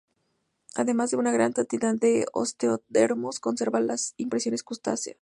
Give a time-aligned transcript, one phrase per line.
[0.73, 5.09] Además de una gran cantidad de osteodermos, conserva las impresiones cutáneas.